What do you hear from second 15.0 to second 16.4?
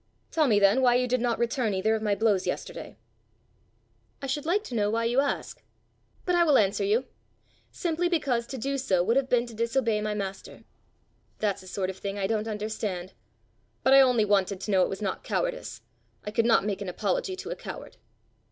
not cowardice; I